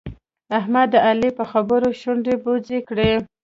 [0.59, 3.11] احمد د علي په خبرو شونډې بوڅې کړې.